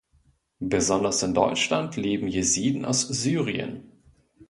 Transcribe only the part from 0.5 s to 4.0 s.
Besonders in Deutschland leben Jesiden aus Syrien.